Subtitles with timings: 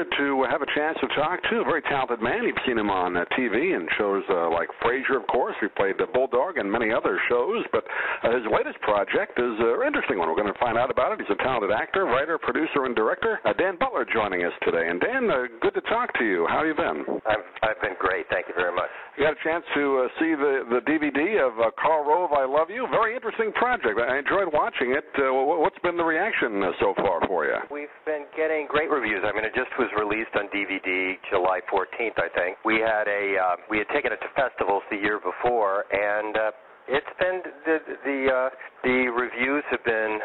[0.00, 2.44] pleasure to have a chance to talk to a very talented man.
[2.44, 5.54] You've seen him on uh, TV and shows uh, like Frasier, of course.
[5.60, 7.84] He played the Bulldog and many other shows, but
[8.24, 10.28] uh, his latest project is uh, an interesting one.
[10.28, 11.20] We're going to find out about it.
[11.20, 13.40] He's a talented actor, writer, producer, and director.
[13.44, 14.88] Uh, Dan Butler joining us today.
[14.88, 16.46] And Dan, uh, good to talk to you.
[16.48, 17.04] How have you been?
[17.26, 18.26] I've, I've been great.
[18.30, 18.90] Thank you very much.
[19.18, 21.09] You got a chance to uh, see the, the DVD
[21.40, 22.86] of uh, Karl Rove, I Love You.
[22.92, 23.96] Very interesting project.
[23.96, 25.08] I enjoyed watching it.
[25.16, 27.56] Uh, what's been the reaction uh, so far for you?
[27.72, 29.24] We've been getting great reviews.
[29.24, 32.60] I mean, it just was released on DVD July 14th, I think.
[32.64, 36.92] We had a uh, we had taken it to festivals the year before, and uh,
[36.92, 38.48] it's been the the uh,
[38.84, 40.20] the reviews have been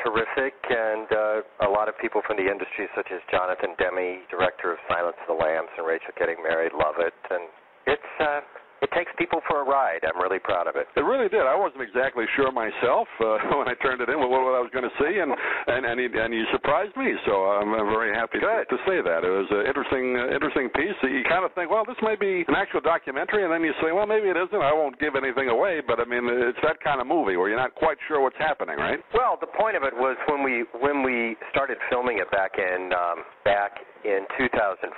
[0.00, 4.72] terrific, and uh, a lot of people from the industry, such as Jonathan Demme, director
[4.72, 7.52] of Silence of the Lambs, and Rachel Getting Married, love it, and
[7.84, 8.12] it's.
[8.18, 8.40] Uh,
[8.84, 10.04] it takes people for a ride.
[10.04, 10.84] I'm really proud of it.
[10.92, 11.48] It really did.
[11.48, 14.68] I wasn't exactly sure myself uh, when I turned it in what, what I was
[14.76, 17.16] going to see, and and and, he, and you surprised me.
[17.24, 18.68] So I'm, I'm very happy Good.
[18.68, 20.94] to say that it was an interesting uh, interesting piece.
[21.00, 23.88] You kind of think, well, this may be an actual documentary, and then you say,
[23.88, 24.60] well, maybe it isn't.
[24.60, 27.60] I won't give anything away, but I mean, it's that kind of movie where you're
[27.60, 29.00] not quite sure what's happening, right?
[29.16, 32.92] Well, the point of it was when we when we started filming it back in
[32.92, 34.92] um, back in 2004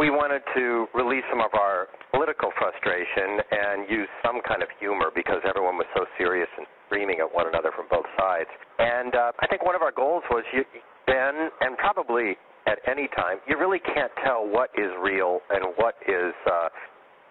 [0.00, 5.12] we wanted to release some of our political frustration and use some kind of humor
[5.12, 8.48] because everyone was so serious and screaming at one another from both sides.
[8.80, 10.64] And uh, I think one of our goals was you,
[11.04, 16.00] then, and probably at any time, you really can't tell what is real and what
[16.08, 16.72] is uh,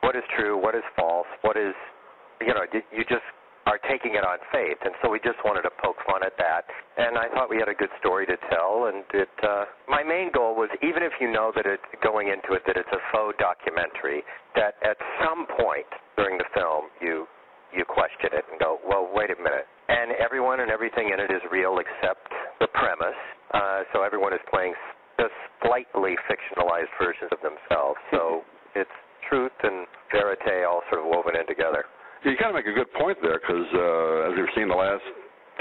[0.06, 1.74] what is true, what is false, what is
[2.40, 3.26] you know you, you just
[3.70, 6.66] are taking it on faith, and so we just wanted to poke fun at that.
[6.98, 8.90] And I thought we had a good story to tell.
[8.90, 12.58] And it, uh, my main goal was, even if you know that it going into
[12.58, 14.26] it that it's a faux documentary,
[14.58, 15.86] that at some point
[16.18, 17.30] during the film you
[17.70, 19.70] you question it and go, well, wait a minute.
[19.94, 22.26] And everyone and everything in it is real except
[22.58, 23.22] the premise.
[23.54, 24.74] Uh, so everyone is playing
[25.22, 28.02] just slightly fictionalized versions of themselves.
[28.10, 28.42] So
[28.82, 28.98] it's
[29.30, 31.86] truth and verite all sort of woven in together.
[32.24, 35.04] You kind of make a good point there because, uh, as we've seen the last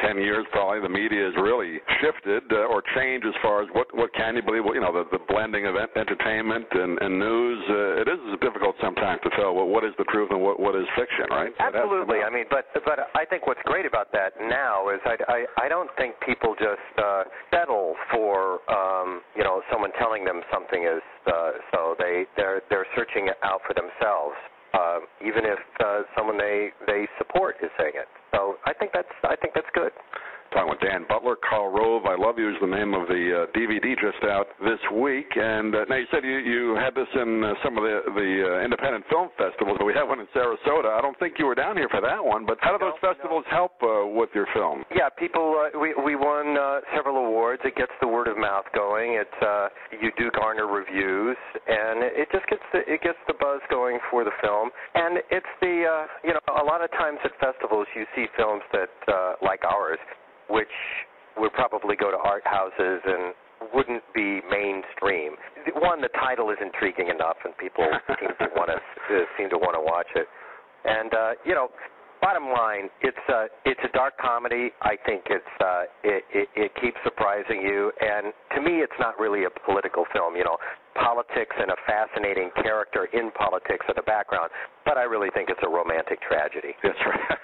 [0.03, 3.87] 10 years, probably the media has really shifted uh, or changed as far as what,
[3.95, 7.63] what can you believe, you know, the, the blending of entertainment and, and news.
[7.71, 10.75] Uh, it is difficult sometimes to tell what, what is the truth and what, what
[10.75, 11.51] is fiction, right?
[11.59, 12.27] Absolutely.
[12.27, 15.69] I mean, but but I think what's great about that now is I, I, I
[15.69, 21.03] don't think people just uh, settle for, um, you know, someone telling them something is
[21.27, 21.95] uh, so.
[21.99, 24.35] They, they're, they're searching out for themselves
[24.75, 28.09] uh, even if uh, someone they they support is saying it.
[28.35, 29.93] So I think that's I think that's good.
[30.53, 33.53] Talking with Dan Butler, Karl Rove, I Love You is the name of the uh,
[33.53, 35.29] DVD just out this week.
[35.37, 38.31] And uh, now you said you, you had this in uh, some of the, the
[38.49, 39.77] uh, independent film festivals.
[39.77, 40.89] But we have one in Sarasota.
[40.97, 43.13] I don't think you were down here for that one, but how do those no,
[43.13, 43.57] festivals no.
[43.57, 44.85] help uh, with your film?
[44.95, 45.57] Yeah, people.
[45.59, 47.63] Uh, we we won uh, several awards.
[47.65, 49.15] It gets the word of mouth going.
[49.15, 49.69] It uh,
[50.01, 51.37] you do garner reviews,
[51.67, 54.71] and it just gets the it gets the buzz going for the film.
[54.95, 58.63] And it's the uh, you know a lot of times at festivals you see films
[58.73, 59.99] that uh, like ours
[60.49, 60.73] which
[61.37, 63.35] would probably go to art houses and
[63.75, 65.35] wouldn't be mainstream.
[65.77, 67.85] One, the title is intriguing enough, and people
[68.21, 70.27] seem to want to uh, seem to want to watch it.
[70.85, 71.69] And uh, you know,
[72.21, 74.71] bottom line, it's a it's a dark comedy.
[74.83, 79.19] I think it's uh, it, it it keeps surprising you, and to me, it's not
[79.19, 80.37] really a political film.
[80.37, 80.59] You know,
[80.95, 84.51] politics and a fascinating character in politics in the background,
[84.85, 86.75] but I really think it's a romantic tragedy.
[86.83, 87.38] That's right.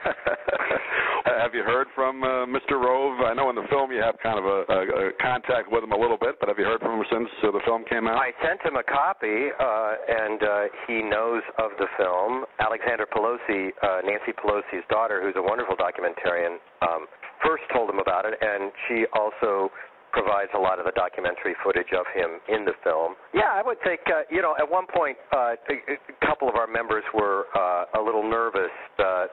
[1.45, 2.81] Have you heard from uh, Mr.
[2.81, 3.21] Rove?
[3.21, 5.93] I know in the film you have kind of a, a, a contact with him
[5.93, 8.17] a little bit, but have you heard from him since uh, the film came out?
[8.17, 12.49] I sent him a copy, uh, and uh, he knows of the film.
[12.65, 17.05] Alexandra Pelosi, uh, Nancy Pelosi's daughter, who's a wonderful documentarian, um,
[17.45, 19.69] first told him about it, and she also
[20.17, 23.21] provides a lot of the documentary footage of him in the film.
[23.35, 26.71] Yeah, I would think, uh, you know, at one point, uh, a, couple of our
[26.71, 29.27] members were uh, a little nervous, uh,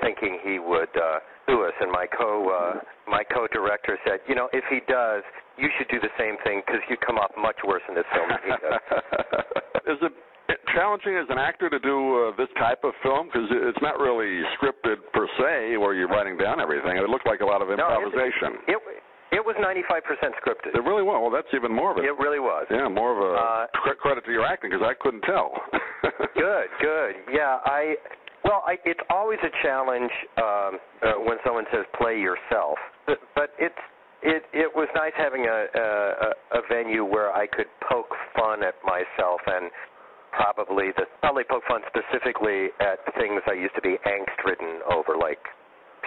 [0.00, 4.64] thinking he would uh, us, and my co uh, my co-director said, you know, if
[4.68, 5.22] he does,
[5.56, 8.28] you should do the same thing because you come off much worse in this film
[8.28, 8.80] than he does.
[9.96, 10.12] Is it
[10.74, 14.40] challenging as an actor to do uh, this type of film because it's not really
[14.56, 16.96] scripted per se, where you're writing down everything.
[16.96, 18.60] It looked like a lot of improvisation.
[18.68, 20.00] No, it, it, it was 95%
[20.40, 20.72] scripted.
[20.72, 21.20] It really was.
[21.20, 22.04] Well, that's even more of it.
[22.04, 22.66] It really was.
[22.70, 25.52] Yeah, more of a uh, credit to your acting because I couldn't tell.
[26.34, 27.12] good, good.
[27.32, 27.96] Yeah, I.
[28.48, 30.10] Well, I, it's always a challenge
[30.40, 33.76] um, uh, when someone says play yourself, but, but it's
[34.24, 38.74] it it was nice having a, a a venue where I could poke fun at
[38.88, 39.70] myself and
[40.32, 45.20] probably the probably poke fun specifically at things I used to be angst ridden over,
[45.20, 45.44] like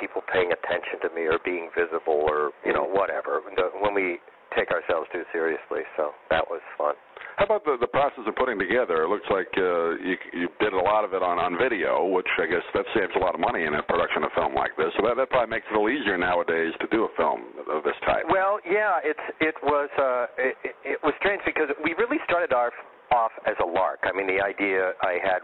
[0.02, 3.46] people paying attention to me or being visible or you know whatever.
[3.46, 4.18] When we
[4.56, 5.82] take ourselves too seriously.
[5.98, 6.96] So that was fun.
[7.40, 9.08] How about the, the process of putting together?
[9.08, 12.28] It looks like uh, you, you did a lot of it on, on video, which
[12.38, 14.92] I guess that saves a lot of money in a production of film like this.
[15.00, 17.82] So that, that probably makes it a little easier nowadays to do a film of
[17.88, 18.28] this type.
[18.30, 22.70] Well, yeah, it's it was uh, it, it was strange because we really started our
[23.16, 24.04] off as a lark.
[24.04, 25.42] I mean, the idea I had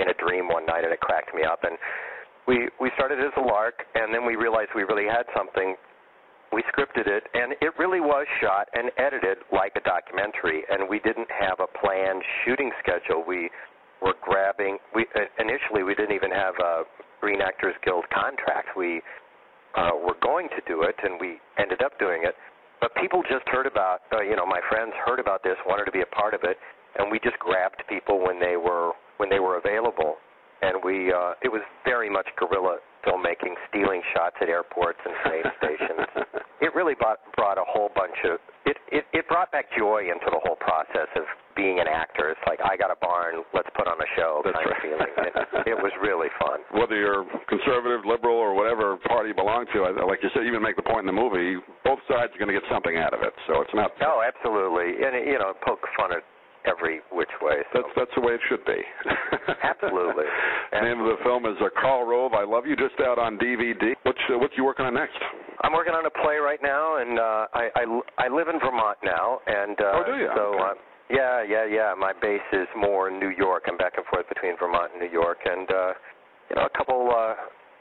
[0.00, 1.64] in a dream one night, and it cracked me up.
[1.64, 1.76] And
[2.48, 5.76] we we started as a lark, and then we realized we really had something.
[6.52, 10.62] We scripted it, and it really was shot and edited like a documentary.
[10.70, 13.24] And we didn't have a planned shooting schedule.
[13.26, 13.50] We
[14.02, 14.78] were grabbing.
[14.94, 16.84] We uh, initially we didn't even have a
[17.18, 18.76] Screen Actors Guild contract.
[18.76, 19.02] We
[19.76, 22.34] uh, were going to do it, and we ended up doing it.
[22.80, 25.92] But people just heard about, uh, you know, my friends heard about this, wanted to
[25.92, 26.56] be a part of it,
[26.98, 30.16] and we just grabbed people when they were when they were available,
[30.62, 35.44] and we uh, it was very much guerrilla filmmaking, stealing shots at airports and train
[35.58, 36.26] stations.
[36.56, 39.04] It really brought, brought a whole bunch of it, it.
[39.12, 42.32] It brought back joy into the whole process of being an actor.
[42.32, 44.76] It's like I got a barn, let's put on a show That's kind right.
[44.76, 45.12] of feeling.
[45.20, 45.32] It,
[45.76, 46.64] it was really fun.
[46.72, 50.80] Whether you're conservative, liberal, or whatever party you belong to, like you said, even make
[50.80, 53.36] the point in the movie, both sides are going to get something out of it.
[53.46, 53.92] So it's not.
[54.00, 56.24] Oh, absolutely, and you know, poke fun at
[56.66, 57.62] every which way.
[57.72, 57.80] So.
[57.82, 58.78] That's that's the way it should be.
[59.62, 60.24] Absolutely.
[60.72, 62.34] The name of the film is uh, Karl Rove.
[62.34, 62.76] I love you.
[62.76, 63.94] Just out on DVD.
[64.02, 65.16] What's uh, what you working on next?
[65.62, 67.82] I'm working on a play right now, and uh, I, I
[68.18, 70.28] I live in Vermont now, and uh, Oh, do you?
[70.36, 70.62] so Okay.
[70.62, 70.74] uh,
[71.08, 71.94] yeah, yeah, yeah.
[71.96, 73.64] My base is more in New York.
[73.68, 75.92] I'm back and forth between Vermont and New York, and uh,
[76.50, 77.34] you know, a couple uh,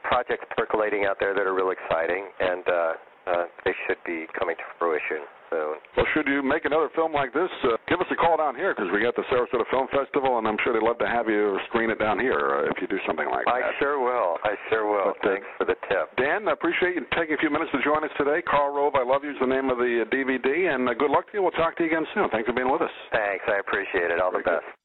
[0.03, 2.93] projects percolating out there that are real exciting, and uh,
[3.27, 5.75] uh, they should be coming to fruition soon.
[5.97, 8.73] Well, should you make another film like this, uh, give us a call down here
[8.73, 11.57] because we got the Sarasota Film Festival, and I'm sure they'd love to have you
[11.69, 13.73] screen it down here uh, if you do something like I that.
[13.75, 14.37] I sure will.
[14.43, 15.13] I sure will.
[15.21, 16.11] But, uh, Thanks for the tip.
[16.17, 18.41] Dan, I appreciate you taking a few minutes to join us today.
[18.45, 21.11] Karl Rove, I Love You is the name of the uh, DVD, and uh, good
[21.11, 21.41] luck to you.
[21.43, 22.29] We'll talk to you again soon.
[22.29, 22.93] Thanks for being with us.
[23.11, 23.45] Thanks.
[23.47, 24.19] I appreciate it.
[24.19, 24.84] All the Very good.